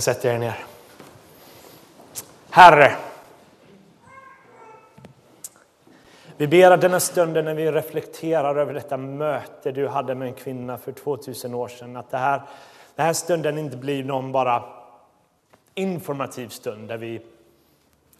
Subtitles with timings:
[0.00, 0.64] Sätt er ner.
[2.50, 2.96] Herre,
[6.36, 10.34] vi ber att denna stunden när vi reflekterar över detta möte du hade med en
[10.34, 12.42] kvinna för 2000 år sedan, att det här,
[12.94, 14.64] den här stunden inte blir någon bara
[15.74, 17.20] informativ stund där vi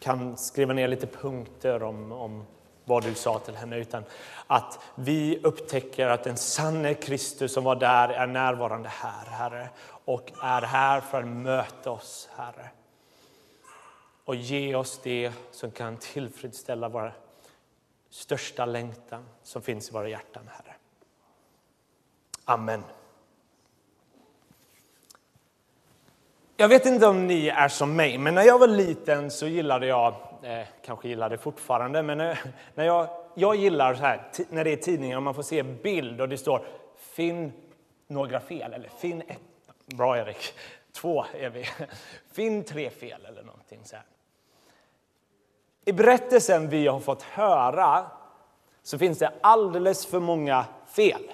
[0.00, 2.46] kan skriva ner lite punkter om, om
[2.84, 4.04] vad du sa till henne, utan
[4.46, 9.68] att vi upptäcker att den sanne Kristus som var där är närvarande här, Herre,
[10.04, 12.70] och är här för att möta oss, Herre.
[14.24, 17.12] Och ge oss det som kan tillfredsställa vår
[18.10, 20.74] största längtan som finns i våra hjärtan, Herre.
[22.44, 22.82] Amen.
[26.56, 29.86] Jag vet inte om ni är som mig, men när jag var liten så gillade
[29.86, 32.38] jag, eh, kanske det fortfarande, men eh,
[32.74, 36.20] när jag, jag gillar så här, när det är tidningar och man får se bild
[36.20, 37.52] och det står Finn
[38.06, 39.38] några fel, eller Finn ett,
[39.86, 40.54] bra Erik,
[40.92, 41.66] två är vi,
[42.32, 44.04] Finn tre fel eller någonting så här.
[45.84, 48.06] I berättelsen vi har fått höra
[48.82, 51.32] så finns det alldeles för många fel.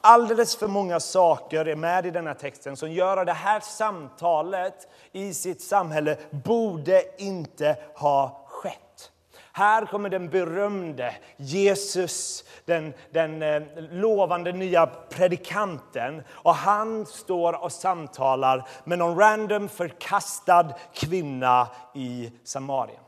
[0.00, 4.88] Alldeles för många saker är med i denna texten som gör att det här samtalet
[5.12, 9.10] i sitt samhälle borde inte ha skett.
[9.52, 16.22] Här kommer den berömde Jesus, den, den eh, lovande nya predikanten.
[16.30, 23.00] Och han står och samtalar med någon random förkastad kvinna i Samarien.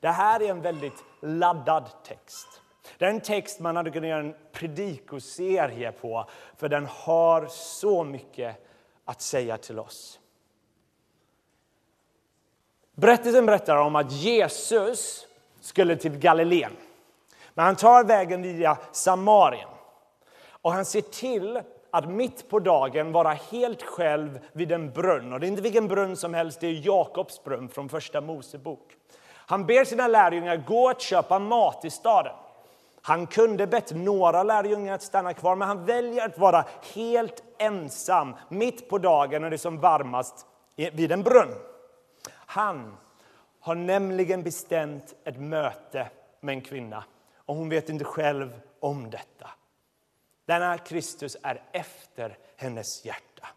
[0.00, 2.60] Det här är en väldigt laddad text.
[2.98, 8.04] Det är en text man hade kunnat göra en predikoserie på, för den har så
[8.04, 8.66] mycket
[9.04, 10.20] att säga till oss.
[12.94, 15.26] Berättelsen berättar om att Jesus
[15.60, 16.76] skulle till Galileen.
[17.54, 19.68] Men han tar vägen via Samarien.
[20.48, 25.32] Och han ser till att mitt på dagen vara helt själv vid en brunn.
[25.32, 28.92] Och det är inte vilken brunn som helst, det är Jakobs brunn från första Mosebok.
[29.32, 32.32] Han ber sina lärjungar gå och köpa mat i staden.
[33.06, 36.64] Han kunde bett några lärjungar att stanna kvar, men han väljer att vara
[36.94, 40.46] helt ensam mitt på dagen när det är som varmast
[40.76, 41.54] vid en brunn.
[42.30, 42.96] Han
[43.60, 46.08] har nämligen bestämt ett möte
[46.40, 47.04] med en kvinna
[47.36, 49.50] och hon vet inte själv om detta.
[50.46, 53.48] Denna Kristus är efter hennes hjärta.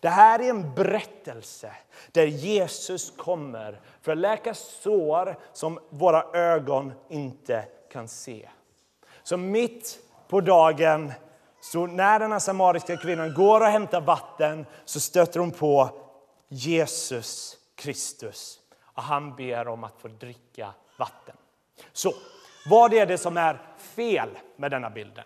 [0.00, 1.72] Det här är en berättelse
[2.12, 8.48] där Jesus kommer för att läka sår som våra ögon inte kan se.
[9.26, 9.98] Så mitt
[10.28, 11.12] på dagen,
[11.60, 15.90] så när den samariska kvinnan går och hämtar vatten så stöter hon på
[16.48, 21.36] Jesus Kristus och han ber om att få dricka vatten.
[21.92, 22.14] Så
[22.70, 25.24] vad är det som är fel med denna bilden?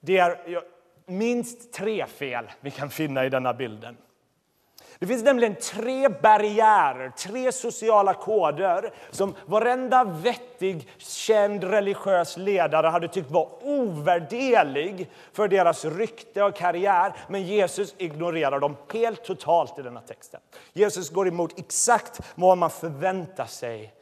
[0.00, 0.62] Det är
[1.06, 3.96] minst tre fel vi kan finna i denna bilden.
[4.98, 13.08] Det finns nämligen tre barriärer, tre sociala koder som varenda vettig, känd religiös ledare hade
[13.08, 17.12] tyckt var ovärderlig för deras rykte och karriär.
[17.28, 20.40] Men Jesus ignorerar dem helt totalt i denna texten.
[20.72, 23.94] Jesus går emot exakt vad man förväntar sig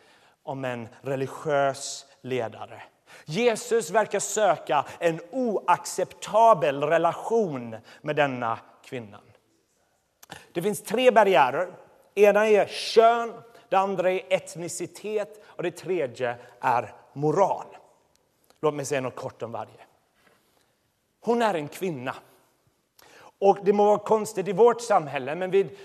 [0.42, 2.82] om en religiös ledare.
[3.24, 9.20] Jesus verkar söka en oacceptabel relation med denna kvinnan.
[10.52, 11.74] Det finns tre barriärer.
[12.14, 13.32] Ena är kön,
[13.68, 17.66] det andra är etnicitet och det tredje är moral.
[18.60, 19.80] Låt mig säga något kort om varje.
[21.20, 22.14] Hon är en kvinna.
[23.38, 25.78] Och Det må vara konstigt i vårt samhälle, men vid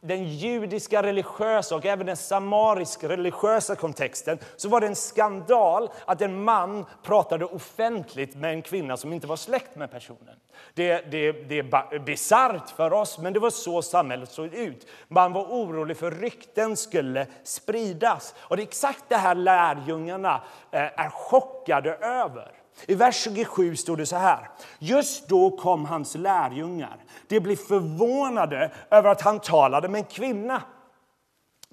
[0.00, 6.20] den judiska religiösa och även den samariska religiösa kontexten så var det en skandal att
[6.20, 10.36] en man pratade offentligt med en kvinna som inte var släkt med personen.
[10.74, 14.86] Det, det, det är bisarrt för oss, men det var så samhället såg ut.
[15.08, 18.34] Man var orolig för rykten skulle spridas.
[18.38, 20.40] Och det är exakt det här lärjungarna
[20.70, 22.57] eh, är chockade över.
[22.86, 24.48] I vers 27 stod det så här.
[24.78, 26.96] Just då kom hans lärjungar.
[27.28, 30.62] De blev förvånade över att han talade med en kvinna.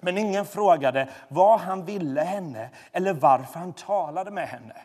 [0.02, 4.76] Men ingen frågade vad han ville henne eller varför han talade med henne.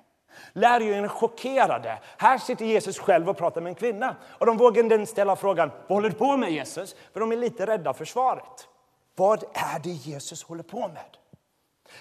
[0.53, 1.99] Lärjungarna är chockerade.
[2.17, 4.17] Här sitter Jesus själv och pratar med en kvinna.
[4.23, 6.97] Och De vågar inte ställa frågan vad håller du på med Jesus?
[7.13, 8.69] För de är lite rädda för svaret.
[9.17, 11.20] Vad är det Jesus håller på med?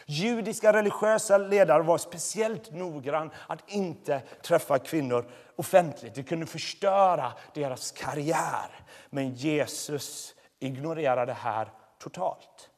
[0.05, 5.25] Judiska religiösa ledare var speciellt noggrann att inte träffa kvinnor
[5.55, 6.15] offentligt.
[6.15, 8.69] Det kunde förstöra deras karriär.
[9.09, 12.69] Men Jesus ignorerade det här totalt.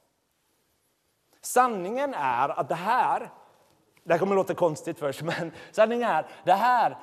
[1.42, 3.30] Sanningen är att det här,
[4.04, 6.98] det här kommer att låta konstigt först, men sanningen är det här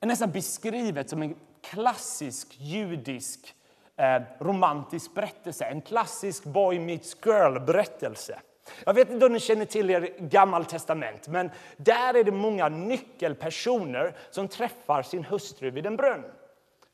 [0.00, 3.54] är nästan beskrivet som en klassisk judisk
[3.96, 5.64] eh, romantisk berättelse.
[5.64, 8.40] En klassisk boy meets girl-berättelse.
[8.84, 12.68] Jag vet inte om ni känner till er Gammal testament, men där är det många
[12.68, 16.24] nyckelpersoner som träffar sin hustru vid en brunn.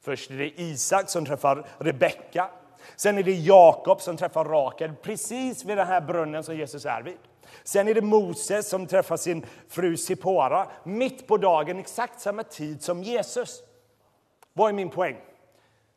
[0.04, 2.50] Först är det Isak som träffar Rebecka.
[2.96, 7.02] Sen är det Jakob som träffar Rakel precis vid den här brunnen som Jesus är
[7.02, 7.16] vid.
[7.64, 12.82] Sen är det Moses som träffar sin fru Sipora mitt på dagen, exakt samma tid
[12.82, 13.62] som Jesus.
[14.52, 15.16] Vad är min poäng?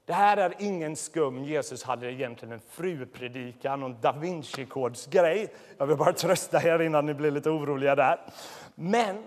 [0.09, 5.53] Det här är ingen skum Jesus hade egentligen en frupredikan och da Vinci-kods-grej.
[5.77, 8.19] Jag vill bara trösta er innan ni blir lite oroliga där.
[8.75, 9.23] Men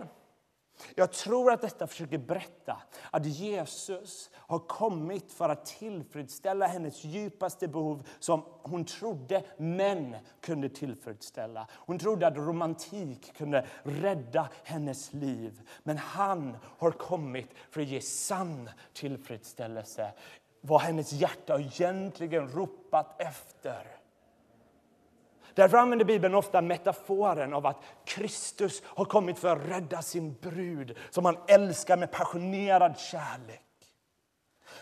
[0.94, 2.76] jag tror att detta försöker berätta
[3.10, 10.68] att Jesus har kommit för att tillfredsställa hennes djupaste behov som hon trodde män kunde
[10.68, 11.66] tillfredsställa.
[11.70, 15.60] Hon trodde att romantik kunde rädda hennes liv.
[15.82, 20.12] Men han har kommit för att ge sann tillfredsställelse.
[20.64, 23.86] Vad hennes hjärta egentligen ropat efter.
[25.54, 30.98] Därför använder Bibeln ofta metaforen av att Kristus har kommit för att rädda sin brud
[31.10, 33.62] som han älskar med passionerad kärlek.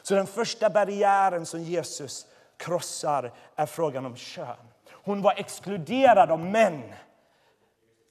[0.03, 2.26] Så den första barriären som Jesus
[2.56, 4.56] krossar är frågan om kön.
[4.91, 6.94] Hon var exkluderad av män,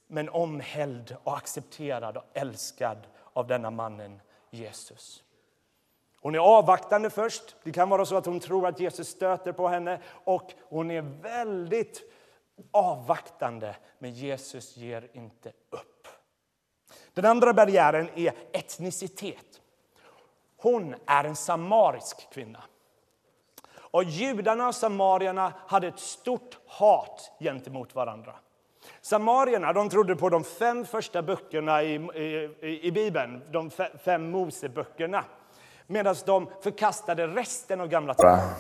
[0.08, 2.98] men omhälld och accepterad och älskad
[3.34, 5.24] av denna mannen Jesus.
[6.22, 7.56] Hon är avvaktande först.
[7.64, 11.02] Det kan vara så att hon tror att Jesus stöter på henne och hon är
[11.02, 12.02] väldigt
[12.72, 16.08] avvaktande, men Jesus ger inte upp.
[17.14, 19.62] Den andra barriären är etnicitet.
[20.58, 22.64] Hon är en samarisk kvinna.
[23.72, 28.36] Och judarna och samarierna hade ett stort hat gentemot varandra.
[29.02, 31.96] Samarierna de trodde på de fem första böckerna i,
[32.62, 33.70] i, i Bibeln, de
[34.04, 35.26] fem Moseböckerna
[35.90, 38.58] medan de förkastade resten av Gamla testamentet.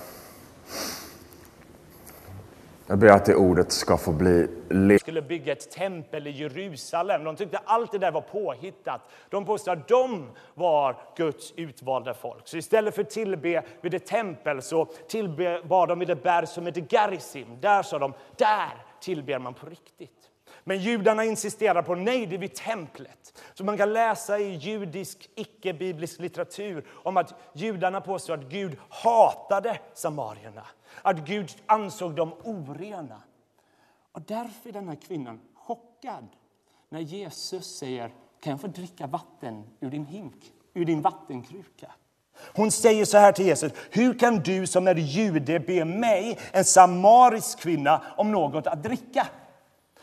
[2.87, 7.23] Jag ber att det ordet ska få bli De skulle bygga ett tempel i Jerusalem.
[7.23, 9.01] De tyckte allt det där var påhittat.
[9.29, 12.47] De påstod att de var Guds utvalda folk.
[12.47, 16.65] Så istället för att tillbe vid ett tempel så tillbad de vid ett berg som
[16.65, 17.57] heter Gerizim.
[17.61, 20.29] Där sa de, där tillber man på riktigt.
[20.69, 23.41] Men judarna insisterar på nej, det är vid templet.
[23.53, 29.79] Så man kan läsa i judisk icke-biblisk litteratur om att judarna påstår att Gud hatade
[29.93, 30.65] samarierna.
[31.01, 33.21] Att Gud ansåg dem orena.
[34.11, 36.27] Och därför är den här kvinnan chockad
[36.89, 41.91] när Jesus säger kan jag få dricka vatten ur din hink, ur din vattenkruka?
[42.55, 43.71] Hon säger så här till Jesus.
[43.91, 49.27] Hur kan du som är jude be mig, en samarisk kvinna, om något att dricka?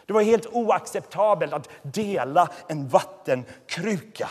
[0.07, 4.29] Det var helt oacceptabelt att dela en vattenkruka.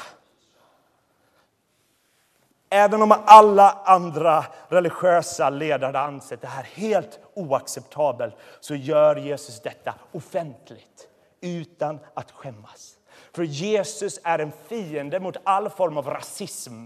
[2.70, 9.94] Även om alla andra religiösa ledare ansett det här helt oacceptabelt så gör Jesus detta
[10.12, 11.08] offentligt,
[11.42, 12.98] utan att skämmas.
[13.34, 16.86] För Jesus är en fiende mot all form av rasism.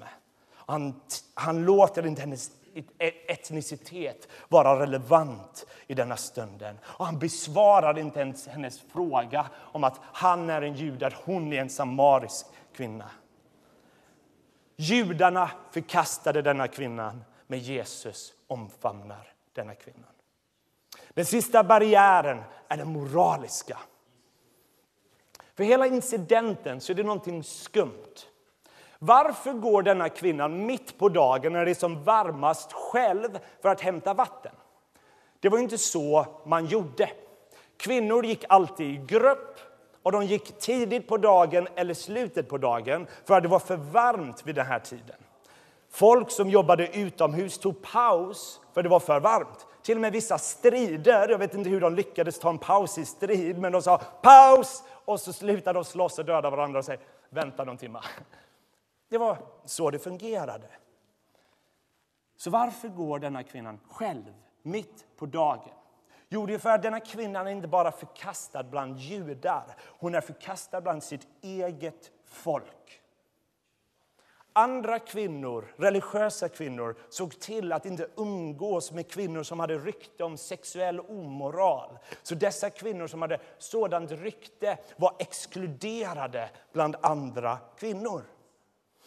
[0.54, 1.02] Han,
[1.34, 2.52] han låter inte hennes
[3.28, 6.80] etnicitet vara relevant i denna stunden.
[6.84, 11.54] Och han besvarar inte ens hennes fråga om att han är en jude, att hon
[11.54, 13.10] är en samarisk kvinna.
[14.76, 20.08] Judarna förkastade denna kvinnan, men Jesus omfamnar denna kvinna.
[21.10, 23.78] Den sista barriären är den moraliska.
[25.56, 28.16] För hela incidenten så är det någonting skumt.
[29.00, 33.82] Varför går denna kvinna mitt på dagen när det är som varmast själv för att
[33.82, 34.56] hämta vatten?
[35.40, 37.10] Det var inte så man gjorde.
[37.78, 39.60] Kvinnor gick alltid i grupp
[40.04, 43.78] och de gick tidigt på dagen eller slutet på dagen för att det var för
[43.78, 45.16] varmt vid den här tiden.
[45.90, 49.68] Folk som jobbade utomhus tog paus för det var för varmt.
[49.82, 53.06] Till och med vissa strider, jag vet inte hur de lyckades ta en paus i
[53.06, 56.96] strid, men de sa paus och så slutade de slåss och döda varandra och sa
[57.30, 58.00] vänta någon timme.
[59.10, 60.68] Det var så det fungerade.
[62.38, 65.70] Så varför går denna kvinnan själv, mitt på dagen?
[66.30, 69.76] Jo, det är för att denna kvinna är inte bara förkastad bland judar.
[69.80, 73.02] Hon är förkastad bland sitt eget folk.
[74.54, 80.38] Andra kvinnor, religiösa kvinnor, såg till att inte umgås med kvinnor som hade rykte om
[80.38, 81.98] sexuell omoral.
[82.24, 88.24] Så dessa kvinnor som hade sådant rykte var exkluderade bland andra kvinnor.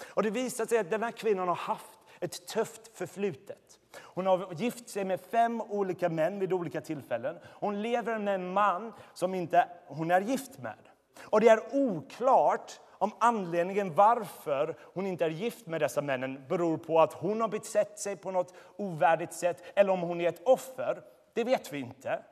[0.05, 3.79] Och det visar sig att den här kvinnan har haft ett tufft förflutet.
[3.97, 7.39] Hon har gift sig med fem olika män vid olika tillfällen.
[7.45, 10.79] Hon lever med en man som inte hon är gift med.
[11.21, 16.77] Och det är oklart om anledningen varför hon inte är gift med dessa männen beror
[16.77, 20.43] på att hon har betett sig på något ovärdigt sätt eller om hon är ett
[20.45, 21.03] offer,
[21.35, 22.23] det vet vi inte.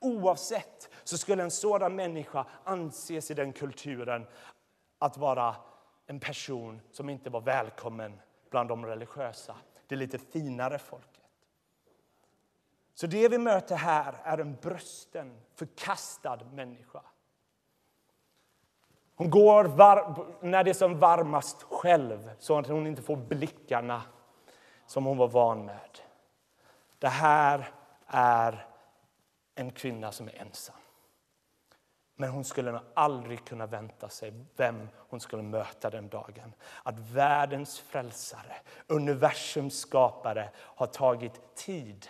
[0.00, 4.26] Oavsett så skulle en sådan människa anses i den kulturen
[4.98, 5.56] att vara
[6.06, 9.56] en person som inte var välkommen bland de religiösa,
[9.88, 11.24] det lite finare folket.
[12.94, 17.02] Så det vi möter här är en brösten, förkastad människa.
[19.14, 24.02] Hon går var, när det är som varmast själv, så att hon inte får blickarna
[24.86, 25.98] som hon var van med.
[26.98, 27.70] Det här
[28.06, 28.66] är
[29.54, 30.76] en kvinna som är ensam.
[32.20, 36.54] Men hon skulle nog aldrig kunna vänta sig vem hon skulle möta den dagen.
[36.82, 38.56] Att världens frälsare,
[38.86, 42.08] universums skapare, har tagit tid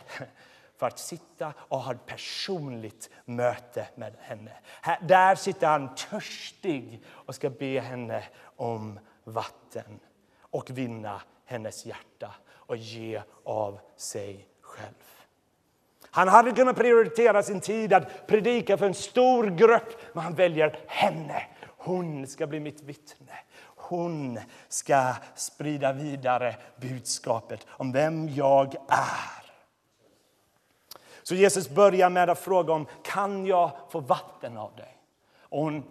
[0.77, 4.53] för att sitta och ha ett personligt möte med henne.
[4.83, 8.25] Här, där sitter han törstig och ska be henne
[8.57, 10.00] om vatten
[10.41, 15.18] och vinna hennes hjärta och ge av sig själv.
[16.19, 20.79] Han hade kunnat prioritera sin tid att predika för en stor grupp, men han väljer
[20.87, 21.43] henne.
[21.77, 23.33] Hon ska bli mitt vittne.
[23.63, 29.53] Hon ska sprida vidare budskapet om vem jag är.
[31.23, 34.97] Så Jesus börjar med att fråga om kan jag få vatten av dig.
[35.41, 35.85] Och hon,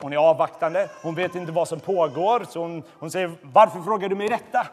[0.00, 2.46] hon är avvaktande, hon vet inte vad som pågår.
[2.48, 4.66] Så hon, hon säger varför frågar du mig detta?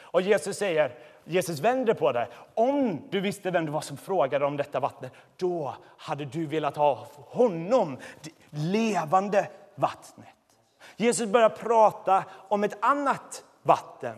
[0.00, 0.92] Och Jesus säger
[1.24, 2.28] Jesus vänder på det.
[2.54, 6.76] Om du visste vem det var som frågade om detta vatten, då hade du velat
[6.76, 10.28] ha honom, det levande vattnet.
[10.96, 14.16] Jesus börjar prata om ett annat vatten.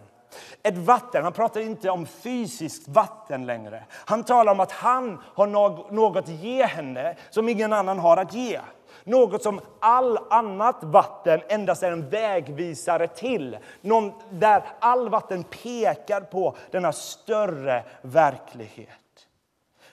[0.63, 3.85] Ett vatten, han pratar inte om fysiskt vatten längre.
[3.91, 5.47] Han talar om att han har
[5.93, 8.61] något att ge henne som ingen annan har att ge.
[9.05, 13.59] Något som all annat vatten endast är en vägvisare till.
[13.81, 18.89] Någon där all vatten pekar på denna större verklighet.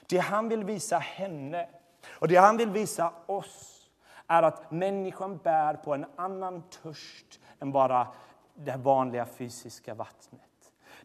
[0.06, 1.68] Det han vill visa henne
[2.08, 3.90] och det han vill visa oss
[4.26, 8.06] är att människan bär på en annan törst än bara
[8.54, 10.40] det vanliga fysiska vattnet.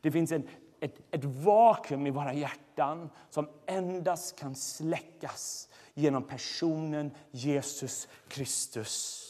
[0.01, 0.47] Det finns en,
[0.79, 9.23] ett, ett vakuum i våra hjärtan som endast kan släckas genom personen Jesus Kristus.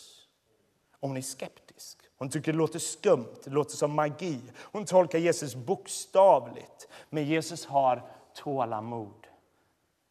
[1.00, 1.98] Hon är skeptisk.
[2.18, 4.40] Hon tycker det låter skumt, det låter som magi.
[4.58, 6.88] Hon tolkar Jesus bokstavligt.
[7.10, 9.28] Men Jesus har tålamod.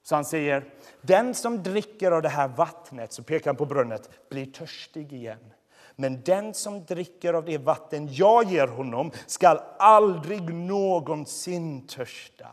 [0.03, 4.29] Så han säger, den som dricker av det här vattnet, så pekar han på brunnet,
[4.31, 5.53] blir törstig igen.
[5.97, 12.49] Men den som dricker av det vatten jag ger honom skall aldrig någonsin törsta.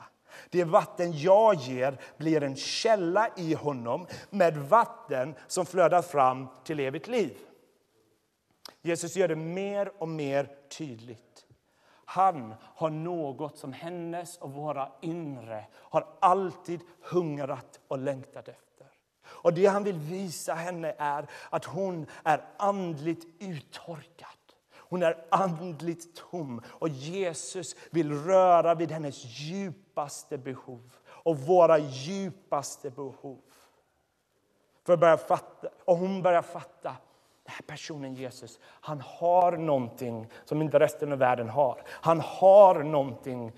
[0.54, 6.80] Det vatten jag ger blir en källa i honom med vatten som flödar fram till
[6.80, 7.38] evigt liv.
[8.82, 11.46] Jesus gör det mer och mer tydligt.
[12.06, 18.88] Han har något som hennes och våra inre har alltid hungrat och längtat efter.
[19.26, 24.30] Och Det han vill visa henne är att hon är andligt uttorkad.
[24.76, 31.78] Hon är andligt tom och Jesus vill röra vid hennes djup djupaste behov och våra
[31.78, 33.38] djupaste behov.
[34.86, 36.96] För att börja fatta, och hon börjar fatta
[37.44, 41.82] den här personen Jesus, han har någonting som inte resten av världen har.
[41.88, 43.52] Han har någonting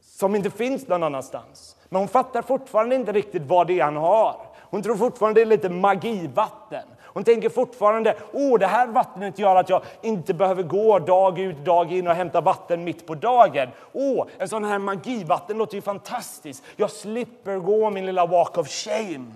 [0.00, 1.76] som inte finns någon annanstans.
[1.88, 4.46] Men hon fattar fortfarande inte riktigt vad det är han har.
[4.70, 6.88] Hon tror fortfarande det är lite magivatten.
[7.12, 11.64] Hon tänker fortfarande, åh det här vattnet gör att jag inte behöver gå dag ut
[11.64, 13.68] dag in och hämta vatten mitt på dagen.
[13.92, 16.64] Åh, en sån här magivatten låter ju fantastiskt.
[16.76, 19.32] Jag slipper gå min lilla walk of shame.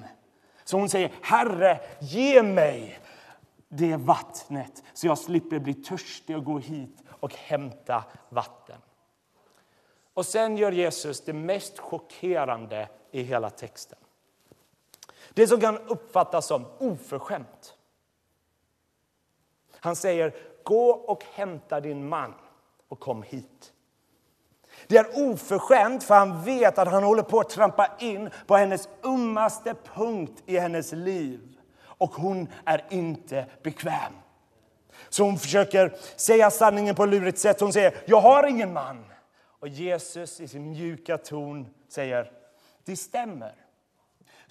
[0.65, 2.99] Så hon säger, Herre, ge mig
[3.69, 8.77] det vattnet så jag slipper bli törstig och gå hit och hämta vatten.
[10.15, 13.99] Och sen gör Jesus det mest chockerande i hela texten.
[15.35, 17.75] Det som kan uppfattas som oförskämt.
[19.81, 22.35] Han säger, gå och hämta din man
[22.89, 23.73] och kom hit.
[24.87, 28.89] Det är oförskämt för han vet att han håller på att trampa in på hennes
[29.03, 31.59] ummaste punkt i hennes liv.
[31.83, 34.13] Och hon är inte bekväm.
[35.09, 37.61] Så hon försöker säga sanningen på ett lurigt sätt.
[37.61, 39.05] Hon säger, jag har ingen man.
[39.61, 42.33] Och Jesus i sin mjuka ton säger,
[42.85, 43.64] det stämmer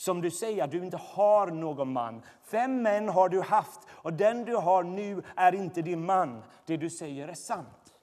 [0.04, 2.22] som du säger, du inte har någon man.
[2.44, 6.44] Fem män har du haft och den du har nu är inte din man.
[6.66, 7.94] Det du säger är sant.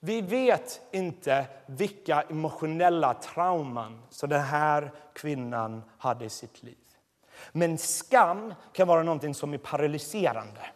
[0.00, 6.78] Vi vet inte vilka emotionella trauman som den här kvinnan hade i sitt liv.
[7.52, 10.66] Men skam kan vara någonting som är paralyserande.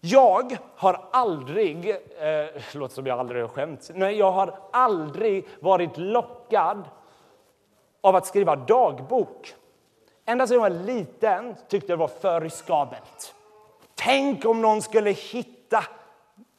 [0.00, 5.96] Jag har aldrig, eh, låter som jag aldrig har skämt, nej jag har aldrig varit
[5.96, 6.84] lockad
[8.02, 9.54] av att skriva dagbok.
[10.26, 13.34] Ända sedan jag var liten tyckte jag det var för riskabelt.
[13.94, 15.84] Tänk om någon skulle hitta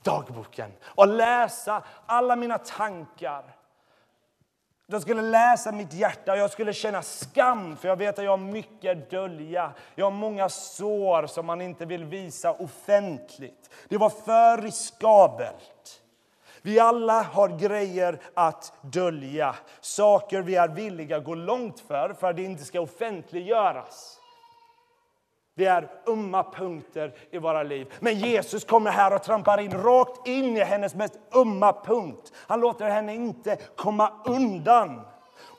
[0.04, 3.44] dagboken och läsa alla mina tankar.
[4.88, 8.32] De skulle läsa mitt hjärta och jag skulle känna skam för jag vet att jag
[8.32, 9.72] har mycket att dölja.
[9.96, 13.70] Jag har många sår som man inte vill visa offentligt.
[13.90, 16.03] Det var för riskabelt.
[16.66, 22.30] Vi alla har grejer att dölja, saker vi är villiga att gå långt för, för
[22.30, 24.20] att det inte ska offentliggöras.
[25.56, 27.94] Det är umma punkter i våra liv.
[28.00, 32.34] Men Jesus kommer här och trampar in rakt in i hennes mest umma punkt.
[32.36, 35.02] Han låter henne inte komma undan.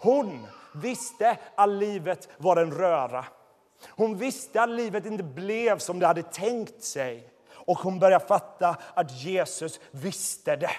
[0.00, 3.25] Hon visste att livet var en röra.
[3.88, 7.30] Hon visste att livet inte blev som det hade tänkt sig.
[7.54, 10.70] Och hon började fatta att Jesus visste det.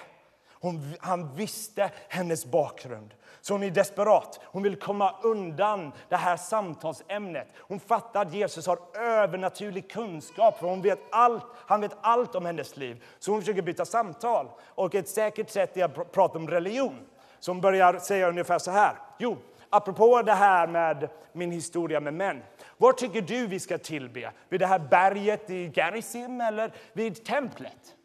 [0.60, 3.14] Hon, han visste hennes bakgrund.
[3.40, 4.40] Så hon är desperat.
[4.44, 7.48] Hon vill komma undan det här samtalsämnet.
[7.58, 12.46] Hon fattar att Jesus har övernaturlig kunskap, för hon vet allt, han vet allt om
[12.46, 13.04] hennes liv.
[13.18, 14.48] Så hon försöker byta samtal.
[14.64, 17.06] Och ett säkert sätt är att prata om religion.
[17.40, 18.96] Så hon börjar säga ungefär så här.
[19.18, 19.36] Jo,
[19.70, 22.42] apropå det här med min historia med män.
[22.76, 24.32] Var tycker du vi ska tillbe?
[24.48, 27.96] Vid det här berget i Gerizim eller vid templet?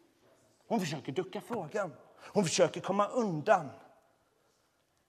[0.68, 1.92] Hon försöker ducka frågan.
[2.26, 3.70] Hon försöker komma undan.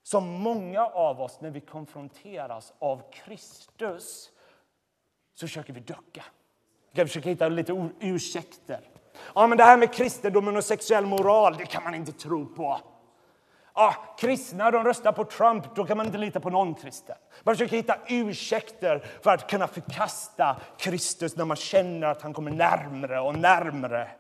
[0.03, 4.31] Som många av oss, när vi konfronteras av Kristus,
[5.33, 6.23] så försöker vi ducka.
[6.91, 8.89] Vi kan försöka hitta lite ursäkter.
[9.35, 12.79] Ja, men det här med kristendomen och sexuell moral, det kan man inte tro på.
[13.75, 17.15] Ja, kristna de röstar på Trump, då kan man inte lita på någon kristen.
[17.43, 22.51] Man försöker hitta ursäkter för att kunna förkasta Kristus när man känner att han kommer
[22.51, 24.11] närmre och närmre.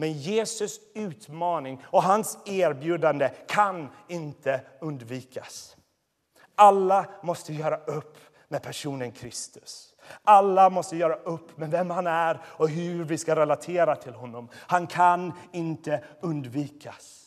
[0.00, 5.76] Men Jesus utmaning och hans erbjudande kan inte undvikas.
[6.54, 9.94] Alla måste göra upp med personen Kristus.
[10.22, 14.48] Alla måste göra upp med vem han är och hur vi ska relatera till honom.
[14.54, 17.24] Han kan inte undvikas.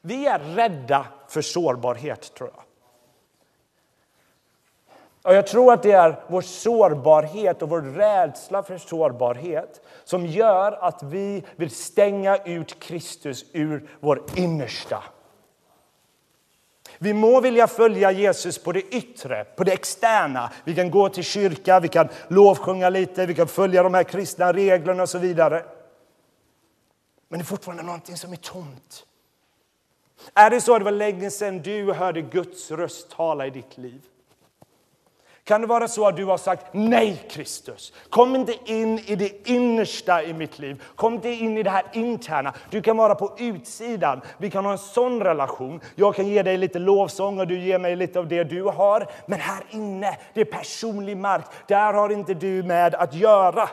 [0.00, 2.62] Vi är rädda för sårbarhet, tror jag.
[5.22, 10.72] Och jag tror att det är vår sårbarhet och vår rädsla för sårbarhet som gör
[10.72, 15.02] att vi vill stänga ut Kristus ur vår innersta.
[16.98, 20.52] Vi må vilja följa Jesus på det yttre, på det externa.
[20.64, 24.52] Vi kan gå till kyrka, vi kan lovsjunga lite, vi kan följa de här kristna
[24.52, 25.64] reglerna och så vidare.
[27.28, 29.06] Men det är fortfarande någonting som är tomt.
[30.34, 33.78] Är det så att det var länge sedan du hörde Guds röst tala i ditt
[33.78, 34.00] liv?
[35.50, 37.92] Kan det vara så att du har sagt nej Kristus?
[38.10, 40.82] Kom inte in i det innersta i mitt liv.
[40.96, 42.54] Kom inte in i det här interna.
[42.70, 44.20] Du kan vara på utsidan.
[44.38, 45.80] Vi kan ha en sån relation.
[45.94, 49.06] Jag kan ge dig lite lovsång och du ger mig lite av det du har.
[49.26, 51.44] Men här inne, det är personlig mark.
[51.66, 53.68] Där har inte du med att göra.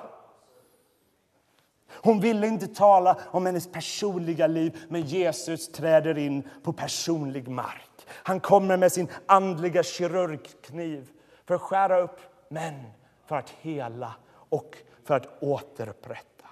[1.90, 8.08] Hon ville inte tala om hennes personliga liv, men Jesus träder in på personlig mark.
[8.10, 11.10] Han kommer med sin andliga kirurgkniv
[11.48, 12.92] för att skära upp, men
[13.26, 14.14] för att hela
[14.50, 16.46] och för att återupprätta.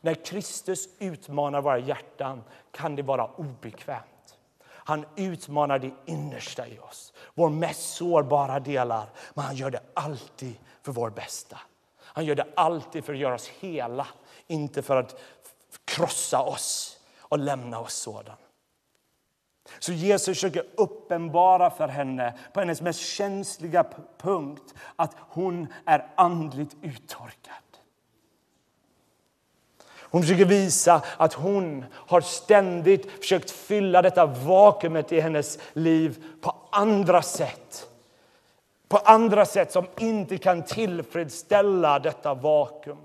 [0.00, 4.38] När Kristus utmanar våra hjärtan kan det vara obekvämt.
[4.64, 9.08] Han utmanar det innersta i oss, vår mest sårbara delar.
[9.34, 11.58] Men han gör det alltid för vår bästa.
[11.98, 14.06] Han gör det alltid för att göra oss hela,
[14.46, 15.20] inte för att
[15.84, 18.36] krossa oss och lämna oss sådana.
[19.78, 23.86] Så Jesus försöker uppenbara för henne på hennes mest känsliga
[24.18, 27.54] punkt att hon är andligt uttorkad.
[30.16, 36.54] Hon försöker visa att hon har ständigt försökt fylla detta vakuumet i hennes liv på
[36.70, 37.88] andra sätt.
[38.88, 42.98] På andra sätt som inte kan tillfredsställa detta vakuum.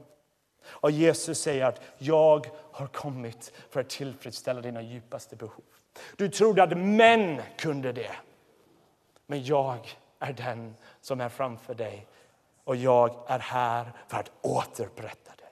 [0.66, 5.64] Och Jesus säger att jag har kommit för att tillfredsställa dina djupaste behov.
[6.16, 8.16] Du trodde att män kunde det.
[9.28, 12.08] Men jag är den som är framför dig
[12.64, 15.50] och jag är här för att återupprätta dig.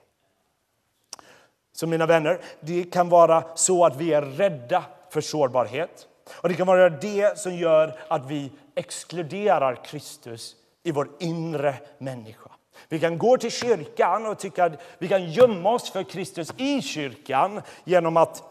[1.72, 6.08] Så mina vänner, det kan vara så att vi är rädda för sårbarhet.
[6.32, 12.50] Och Det kan vara det som gör att vi exkluderar Kristus i vår inre människa.
[12.88, 16.82] Vi kan gå till kyrkan och tycka att vi kan gömma oss för Kristus i
[16.82, 18.42] kyrkan genom att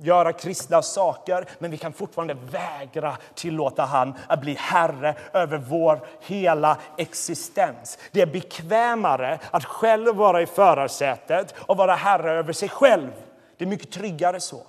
[0.00, 6.06] göra kristna saker, men vi kan fortfarande vägra tillåta han att bli herre över vår
[6.20, 7.98] hela existens.
[8.12, 13.10] Det är bekvämare att själv vara i förarsätet och vara herre över sig själv.
[13.56, 14.62] Det är mycket tryggare så.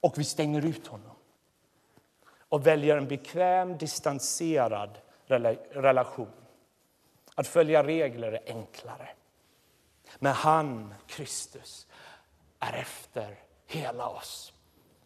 [0.00, 1.16] Och vi stänger ut honom
[2.48, 4.98] och väljer en bekväm, distanserad
[5.72, 6.32] relation.
[7.34, 9.08] Att följa regler är enklare.
[10.18, 11.86] Men han, Kristus,
[12.58, 13.36] är efter
[13.68, 14.52] hela oss.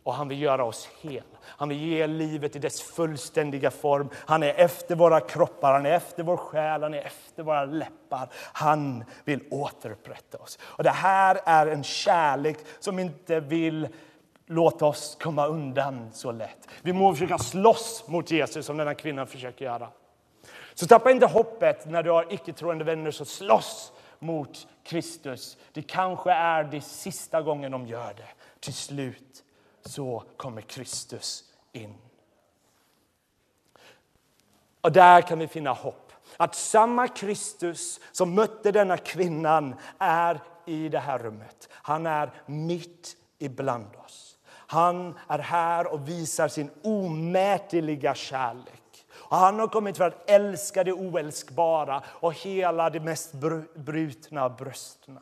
[0.05, 1.23] Och han vill göra oss hel.
[1.45, 4.09] Han vill ge livet i dess fullständiga form.
[4.15, 8.29] Han är efter våra kroppar, han är efter vår själ, han är efter våra läppar.
[8.35, 10.59] Han vill återupprätta oss.
[10.63, 13.89] Och det här är en kärlek som inte vill
[14.47, 16.69] låta oss komma undan så lätt.
[16.83, 19.89] Vi må försöka slåss mot Jesus som den här kvinnan försöker göra.
[20.75, 25.59] Så tappa inte hoppet när du har icke-troende vänner som slåss mot Kristus.
[25.73, 28.29] Det kanske är det sista gången de gör det.
[28.63, 29.45] Till slut
[29.85, 31.95] så kommer Kristus in.
[34.81, 36.13] Och där kan vi finna hopp.
[36.37, 41.69] Att samma Kristus som mötte denna kvinnan är i det här rummet.
[41.73, 44.39] Han är mitt ibland oss.
[44.49, 49.07] Han är här och visar sin omätliga kärlek.
[49.13, 53.33] Och han har kommit för att älska det oälskbara och hela de mest
[53.75, 55.19] brutna brösten.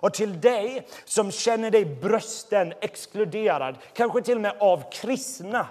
[0.00, 5.66] Och till dig som känner dig brösten exkluderad, kanske till och med av kristna,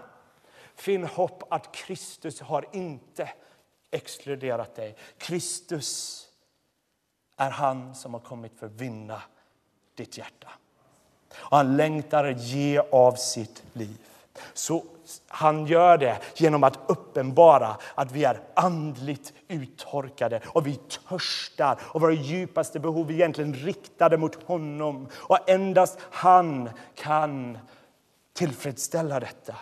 [0.76, 3.30] finn hopp att Kristus har inte
[3.92, 4.96] exkluderat dig.
[5.18, 6.24] Kristus
[7.38, 9.22] är han som har kommit för att vinna
[9.96, 10.50] ditt hjärta.
[11.34, 13.98] Och han längtar att ge av sitt liv.
[14.54, 14.84] Så
[15.28, 20.76] han gör det genom att uppenbara att vi är andligt uttorkade och vi
[21.10, 25.08] törstar och våra djupaste behov är egentligen riktade mot honom.
[25.13, 27.58] Och endast han kan
[28.34, 29.56] tillfredsställa detta.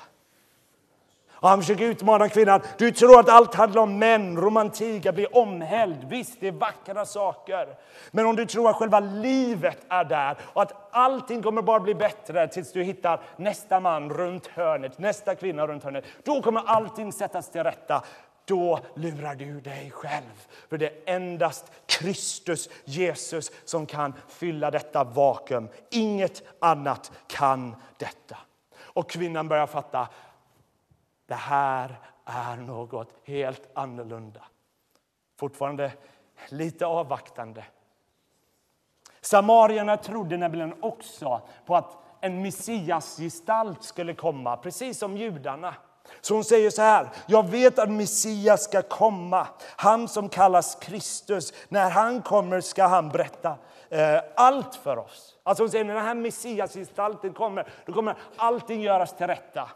[1.35, 2.61] Och han försöker utmana kvinnan.
[2.77, 6.03] Du tror att allt handlar om män, romantik, att bli omhälld.
[6.09, 7.67] Visst, det är vackra saker.
[8.11, 11.95] Men om du tror att själva livet är där och att allting kommer bara bli
[11.95, 16.05] bättre tills du hittar nästa man runt hörnet, nästa kvinna runt hörnet.
[16.23, 18.03] Då kommer allting sättas till rätta.
[18.45, 20.47] Då lurar du dig själv.
[20.69, 25.67] För det är endast Kristus, Jesus, som kan fylla detta vakuum.
[25.91, 28.37] Inget annat kan detta.
[28.77, 30.07] Och kvinnan börjar fatta
[31.27, 34.41] det här är något helt annorlunda.
[35.39, 35.91] Fortfarande
[36.49, 37.65] lite avvaktande.
[39.21, 45.75] Samarierna trodde nämligen också på att en Messiasgestalt skulle komma, precis som judarna.
[46.21, 51.53] Så hon säger så här, jag vet att Messias ska komma, han som kallas Kristus.
[51.69, 53.55] När han kommer ska han berätta
[53.89, 55.35] eh, allt för oss.
[55.43, 59.69] Alltså hon säger, när den här Messiasgestalten kommer, då kommer allting göras till rätta.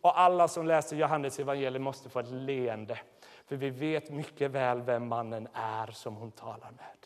[0.00, 2.98] Och alla som läser Johannes evangelium måste få ett leende.
[3.46, 6.96] För vi vet mycket väl vem mannen är som hon talar med.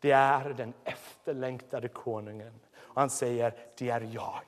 [0.00, 2.60] Det är den efterlängtade konungen.
[2.76, 4.42] Och han säger, det är jag,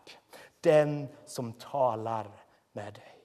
[0.60, 2.26] den som talar
[2.72, 3.16] med dig.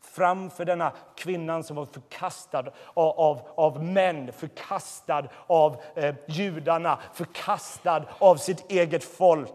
[0.00, 8.04] Framför denna kvinnan som var förkastad av, av, av män, förkastad av eh, judarna, förkastad
[8.18, 9.50] av sitt eget folk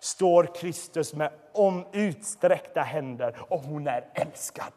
[0.00, 4.72] står Kristus med om utsträckta händer och hon är älskad.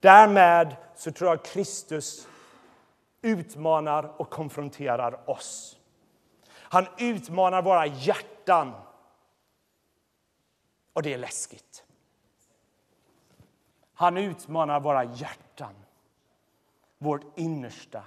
[0.00, 2.28] Därmed så tror jag Kristus
[3.22, 5.78] utmanar och konfronterar oss.
[6.52, 8.72] Han utmanar våra hjärtan.
[10.92, 11.84] Och det är läskigt.
[13.94, 15.74] Han utmanar våra hjärtan,
[16.98, 18.04] vårt innersta.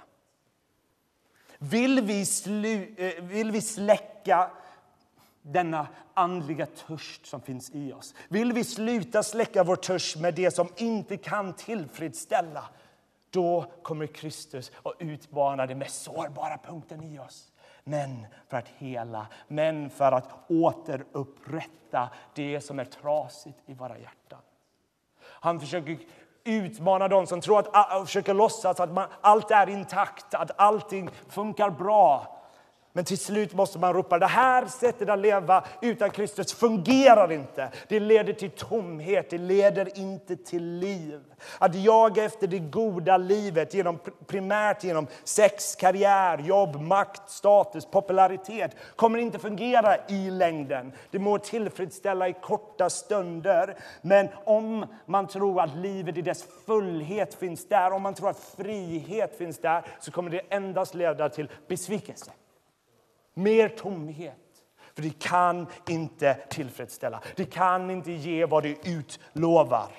[1.58, 4.50] Vill vi, slu, eh, vill vi släcka
[5.46, 8.14] denna andliga törst som finns i oss?
[8.28, 12.64] Vill vi sluta släcka vår törst med det som inte kan tillfredsställa?
[13.30, 17.52] Då kommer Kristus att utmana den mest sårbara punkten i oss.
[17.84, 24.38] Men för att hela, men för att återupprätta det som är trasigt i våra hjärtan.
[25.24, 25.98] Han försöker
[26.44, 31.70] utmana dem som tror att, försöker låtsas att man, allt är intakt, att allting funkar
[31.70, 32.40] bra.
[32.96, 37.68] Men till slut måste man ropa, det här sättet att leva utan Kristus fungerar inte.
[37.88, 41.20] Det leder till tomhet, det leder inte till liv.
[41.58, 48.76] Att jaga efter det goda livet genom, primärt genom sex, karriär, jobb, makt, status, popularitet
[48.96, 50.92] kommer inte fungera i längden.
[51.10, 53.76] Det må tillfredsställa i korta stunder.
[54.02, 58.54] Men om man tror att livet i dess fullhet finns där, om man tror att
[58.56, 62.30] frihet finns där, så kommer det endast leda till besvikelse
[63.34, 64.36] mer tomhet.
[64.94, 67.22] För det kan inte tillfredsställa.
[67.36, 69.90] Det kan inte ge vad det utlovar.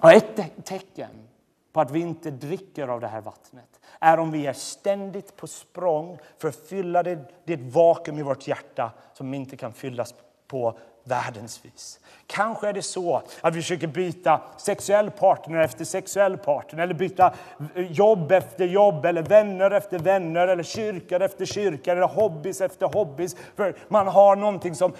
[0.00, 1.28] Och ett te- tecken
[1.72, 5.46] på att vi inte dricker av det här vattnet är om vi är ständigt på
[5.46, 10.14] språng för att fylla det, det vakuum i vårt hjärta som inte kan fyllas
[10.46, 12.00] på världens vis.
[12.26, 17.34] Kanske är det så att vi försöker byta sexuell partner efter sexuell partner eller byta
[17.74, 22.86] eh, jobb efter jobb eller vänner efter vänner eller kyrkor efter kyrkor eller hobbys efter
[22.86, 23.36] hobbys.
[23.56, 24.92] För man har någonting som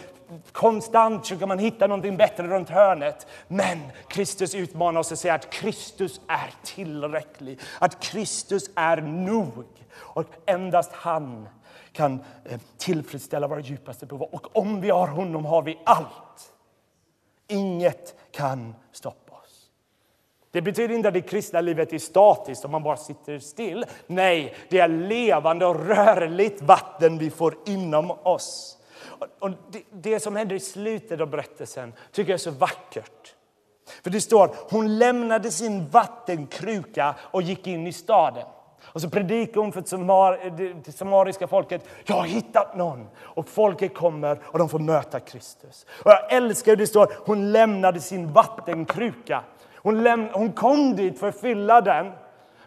[0.53, 3.27] konstant försöker man hitta någonting bättre runt hörnet.
[3.49, 9.65] Men Kristus utmanar oss att säga att Kristus är tillräcklig, att Kristus är nog.
[9.97, 11.49] Och endast han
[11.92, 14.22] kan eh, tillfredsställa våra djupaste behov.
[14.22, 16.53] Och om vi har honom har vi allt.
[17.48, 19.70] Inget kan stoppa oss.
[20.50, 23.85] Det betyder inte att det kristna livet är statiskt om man bara sitter still.
[24.07, 28.79] Nej, det är levande och rörligt vatten vi får inom oss.
[29.38, 33.35] Och det, det som händer i slutet av berättelsen tycker jag är så vackert.
[34.03, 38.46] För det står, hon lämnade sin vattenkruka och gick in i staden.
[38.92, 41.85] Och så predikar hon för det samariska folket.
[42.07, 43.07] Jag har hittat någon.
[43.18, 45.87] Och folket kommer och de får möta Kristus.
[46.05, 49.42] Och jag älskar hur det står, hon lämnade sin vattenkruka.
[49.76, 52.12] Hon, läm hon kom dit för att fylla den.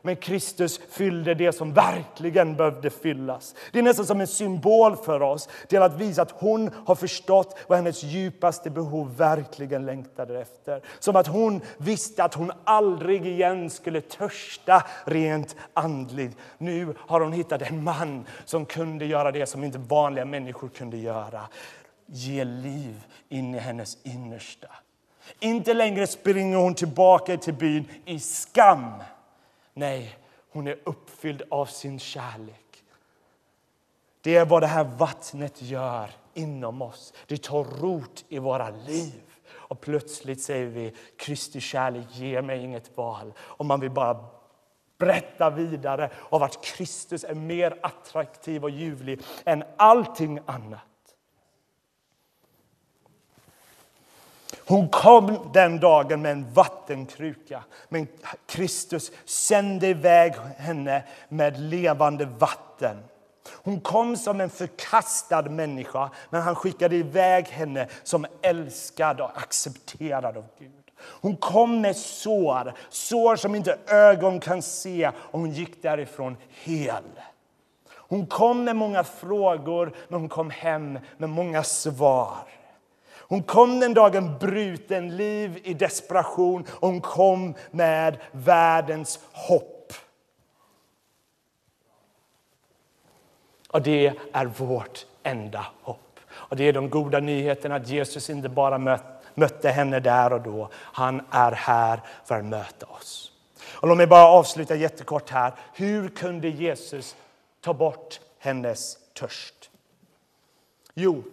[0.06, 3.56] Men Kristus fyllde det som verkligen behövde fyllas.
[3.72, 7.58] Det är nästan som en symbol för oss till att visa att hon har förstått
[7.68, 10.82] vad hennes djupaste behov verkligen längtade efter.
[11.00, 16.38] Som att hon visste att hon aldrig igen skulle törsta rent andligt.
[16.58, 20.98] Nu har hon hittat en man som kunde göra det som inte vanliga människor kunde
[20.98, 21.42] göra.
[22.06, 24.68] Ge liv in i hennes innersta.
[25.40, 28.92] Inte längre springer hon tillbaka till byn i skam
[29.74, 30.18] Nej,
[30.50, 32.84] hon är uppfylld av sin kärlek.
[34.22, 37.14] Det är vad det här vattnet gör inom oss.
[37.28, 39.22] Det tar rot i våra liv.
[39.50, 43.34] Och plötsligt säger vi Kristi kärlek ger mig inget val.
[43.38, 44.26] Och man vill bara
[44.98, 50.82] berätta vidare av att Kristus är mer attraktiv och ljuvlig än allting annat.
[54.68, 58.08] Hon kom den dagen med en vattenkruka, men
[58.46, 63.04] Kristus sände iväg henne med levande vatten.
[63.52, 70.38] Hon kom som en förkastad människa, men han skickade iväg henne som älskad och accepterad
[70.38, 70.72] av Gud.
[70.98, 77.04] Hon kom med sår, sår som inte ögon kan se, och hon gick därifrån hel.
[77.90, 82.38] Hon kom med många frågor, men hon kom hem med många svar.
[83.34, 86.66] Hon kom den dagen bruten, liv i desperation.
[86.70, 89.94] Hon kom med världens hopp.
[93.70, 96.20] Och det är vårt enda hopp.
[96.32, 99.00] Och det är de goda nyheterna att Jesus inte bara
[99.34, 100.70] mötte henne där och då.
[100.76, 103.32] Han är här för att möta oss.
[103.66, 105.54] Och låt mig bara avsluta jättekort här.
[105.74, 107.16] Hur kunde Jesus
[107.62, 109.70] ta bort hennes törst?
[110.94, 111.24] Jo,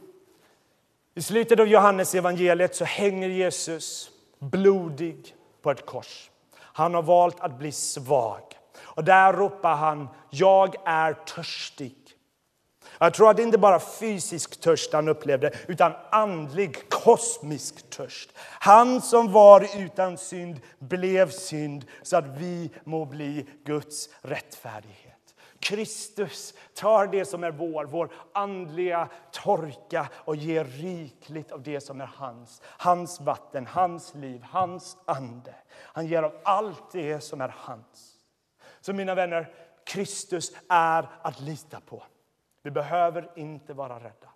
[1.15, 6.31] i slutet av Johannes evangeliet så hänger Jesus blodig på ett kors.
[6.59, 8.43] Han har valt att bli svag.
[8.79, 11.97] Och där ropar han, jag är törstig.
[12.99, 18.31] Jag tror att det inte bara fysisk törst han upplevde, utan andlig, kosmisk törst.
[18.39, 25.10] Han som var utan synd blev synd så att vi må bli Guds rättfärdighet.
[25.61, 32.01] Kristus tar det som är vår, vår andliga torka och ger rikligt av det som
[32.01, 32.63] är hans.
[32.65, 35.55] Hans vatten, hans liv, hans ande.
[35.71, 38.19] Han ger av allt det som är hans.
[38.81, 42.03] Så mina vänner, Kristus är att lita på.
[42.63, 44.29] Vi behöver inte vara rädda.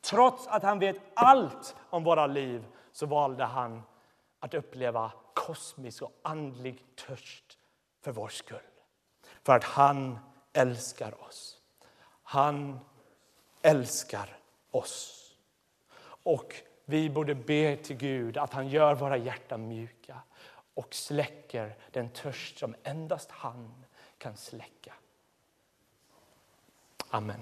[0.00, 3.82] Trots att han vet allt om våra liv så valde han
[4.40, 7.58] att uppleva kosmisk och andlig törst
[8.00, 8.69] för vår skull.
[9.42, 10.18] För att han
[10.52, 11.58] älskar oss.
[12.22, 12.80] Han
[13.62, 14.38] älskar
[14.70, 15.16] oss.
[16.22, 20.20] Och vi borde be till Gud att han gör våra hjärtan mjuka
[20.74, 23.84] och släcker den törst som endast han
[24.18, 24.94] kan släcka.
[27.08, 27.40] Amen.